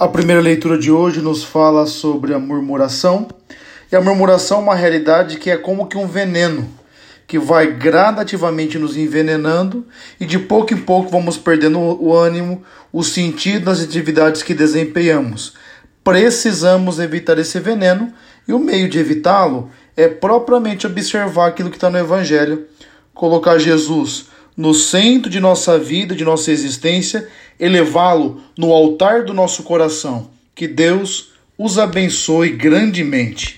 A 0.00 0.08
primeira 0.08 0.40
leitura 0.40 0.78
de 0.78 0.90
hoje 0.90 1.20
nos 1.20 1.44
fala 1.44 1.84
sobre 1.84 2.32
a 2.32 2.38
murmuração. 2.38 3.28
E 3.92 3.94
a 3.94 4.00
murmuração 4.00 4.56
é 4.56 4.62
uma 4.62 4.74
realidade 4.74 5.36
que 5.36 5.50
é 5.50 5.58
como 5.58 5.88
que 5.88 5.98
um 5.98 6.06
veneno, 6.06 6.66
que 7.26 7.38
vai 7.38 7.70
gradativamente 7.70 8.78
nos 8.78 8.96
envenenando 8.96 9.86
e 10.18 10.24
de 10.24 10.38
pouco 10.38 10.72
em 10.72 10.78
pouco 10.78 11.10
vamos 11.10 11.36
perdendo 11.36 11.78
o 11.78 12.16
ânimo, 12.16 12.62
o 12.90 13.04
sentido 13.04 13.66
das 13.66 13.82
atividades 13.82 14.42
que 14.42 14.54
desempenhamos. 14.54 15.52
Precisamos 16.02 16.98
evitar 16.98 17.38
esse 17.38 17.60
veneno 17.60 18.10
e 18.48 18.54
o 18.54 18.58
meio 18.58 18.88
de 18.88 18.98
evitá-lo 18.98 19.70
é 19.94 20.08
propriamente 20.08 20.86
observar 20.86 21.48
aquilo 21.48 21.68
que 21.68 21.76
está 21.76 21.90
no 21.90 21.98
Evangelho, 21.98 22.66
colocar 23.12 23.58
Jesus 23.58 24.30
no 24.56 24.74
centro 24.74 25.30
de 25.30 25.40
nossa 25.40 25.78
vida, 25.78 26.14
de 26.14 26.24
nossa 26.24 26.50
existência, 26.50 27.28
elevá-lo 27.58 28.42
no 28.56 28.72
altar 28.72 29.24
do 29.24 29.32
nosso 29.32 29.62
coração. 29.62 30.30
Que 30.54 30.66
Deus 30.66 31.30
os 31.56 31.78
abençoe 31.78 32.50
grandemente. 32.50 33.48